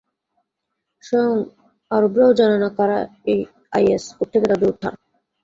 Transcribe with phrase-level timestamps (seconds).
[1.03, 1.35] স্বয়ং
[1.91, 2.97] আরবরাও জানে না কারা
[3.31, 3.39] এই
[3.73, 4.93] আইএস, কোত্থেকে তাদের উত্থান।